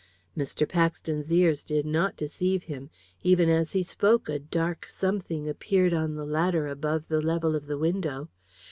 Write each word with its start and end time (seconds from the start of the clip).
Mr. 0.35 0.67
Paxton's 0.67 1.31
ears 1.31 1.63
did 1.63 1.85
not 1.85 2.17
deceive 2.17 2.63
him. 2.63 2.89
Even 3.21 3.49
as 3.49 3.73
he 3.73 3.83
spoke 3.83 4.27
a 4.27 4.39
dark 4.39 4.87
something 4.87 5.47
appeared 5.47 5.93
on 5.93 6.15
the 6.15 6.25
ladder 6.25 6.65
above 6.67 7.07
the 7.07 7.21
level 7.21 7.55
of 7.55 7.67
the 7.67 7.77
window. 7.77 8.27